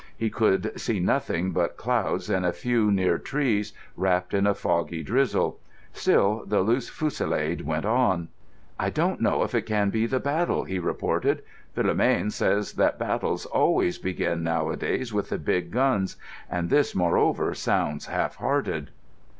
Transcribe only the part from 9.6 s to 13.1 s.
can be the battle," he reported. "Philomène says that